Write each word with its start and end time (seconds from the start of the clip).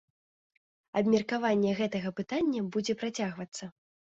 Абмеркаванне 1.01 1.75
гэтага 1.81 2.15
пытання 2.21 2.65
будзе 2.77 2.93
працягвацца. 3.03 3.63